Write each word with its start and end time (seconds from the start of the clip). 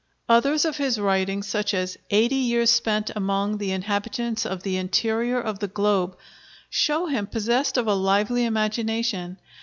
Others 0.27 0.65
of 0.65 0.77
his 0.77 0.97
writings, 0.99 1.45
such 1.45 1.75
as 1.75 1.95
'Eighty 2.09 2.33
Years 2.33 2.71
Spent 2.71 3.11
among 3.15 3.59
the 3.59 3.71
Inhabitants 3.71 4.47
of 4.47 4.63
the 4.63 4.75
Interior 4.77 5.39
of 5.39 5.59
the 5.59 5.67
Globe,' 5.67 6.17
show 6.71 7.05
him 7.05 7.27
possessed 7.27 7.77
of 7.77 7.85
a 7.85 7.93
lively 7.93 8.43
imagination. 8.45 9.37